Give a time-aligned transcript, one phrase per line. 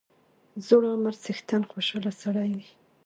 [0.65, 2.65] زوړ عمر څښتن خوشاله سړی وو.